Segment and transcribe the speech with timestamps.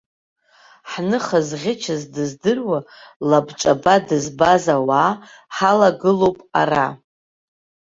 [0.91, 2.79] Ҳныха зӷьычыз дыздыруа,
[3.29, 5.11] лабҿаба дызбаз ауаа
[5.55, 6.87] ҳалагылоуп ара!